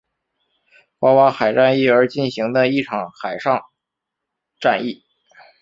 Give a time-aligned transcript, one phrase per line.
[0.99, 3.61] 爪哇海战役而进行的一场海上
[4.59, 5.03] 战役。